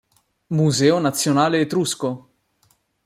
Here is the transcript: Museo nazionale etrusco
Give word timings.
Museo 0.59 0.97
nazionale 0.99 1.59
etrusco 1.61 2.09